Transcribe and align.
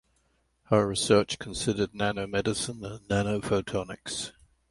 Her 0.69 0.87
research 0.87 1.37
considered 1.37 1.91
nanomedicine 1.93 2.83
and 2.83 3.07
nanophotonics. 3.07 4.31